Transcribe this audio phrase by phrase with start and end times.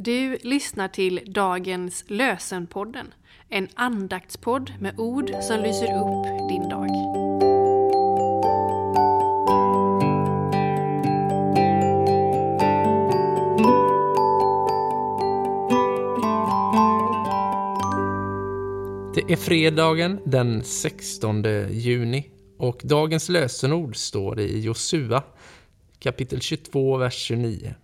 [0.00, 3.14] Du lyssnar till dagens Lösenpodden,
[3.48, 6.88] en andaktspodd med ord som lyser upp din dag.
[19.14, 25.22] Det är fredagen den 16 juni och dagens lösenord står i Josua
[25.98, 27.74] kapitel 22, vers 29.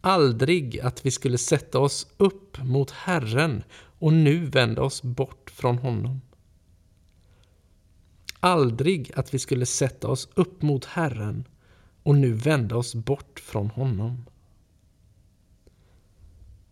[0.00, 3.62] Aldrig att vi skulle sätta oss upp mot Herren
[3.98, 6.20] och nu vända oss bort från honom.
[8.40, 11.44] Aldrig att vi skulle sätta oss upp mot Herren
[12.02, 14.24] och nu vända oss bort från honom.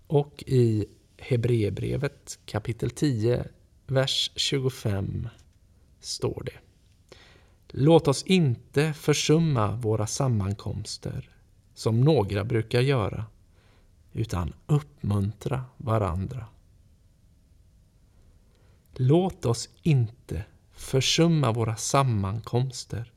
[0.06, 0.86] Och i
[1.18, 3.44] Hebreerbrevet kapitel 10,
[3.86, 5.28] vers 25
[6.00, 6.58] står det.
[7.68, 11.35] Låt oss inte försumma våra sammankomster
[11.76, 13.24] som några brukar göra,
[14.12, 16.46] utan uppmuntra varandra.
[18.94, 23.12] Låt oss inte försumma våra sammankomster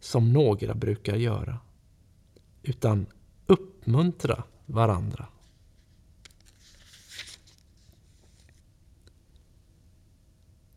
[0.00, 1.58] som några brukar göra,
[2.62, 3.06] utan
[3.46, 5.26] uppmuntra varandra.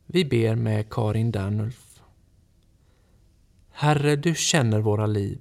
[0.05, 2.01] Vi ber med Karin Dernulf.
[3.71, 5.39] Herre, du känner våra liv.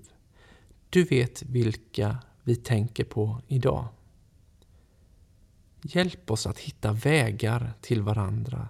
[0.92, 3.88] Du vet vilka vi tänker på idag.
[5.82, 8.68] Hjälp oss att hitta vägar till varandra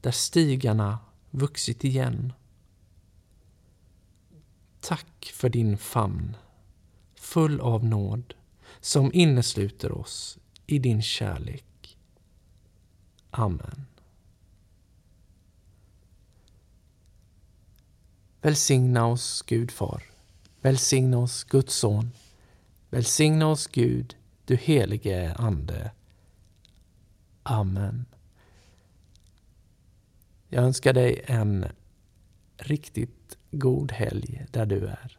[0.00, 0.98] där stigarna
[1.30, 2.32] vuxit igen.
[4.80, 6.36] Tack för din famn,
[7.14, 8.34] full av nåd,
[8.80, 11.98] som innesluter oss i din kärlek.
[13.30, 13.86] Amen.
[18.40, 20.11] Välsigna oss, Gud Far.
[20.62, 22.12] Välsigna oss, Guds Son.
[22.90, 25.90] Välsigna oss, Gud, du helige Ande.
[27.42, 28.06] Amen.
[30.48, 31.66] Jag önskar dig en
[32.56, 35.18] riktigt god helg där du är.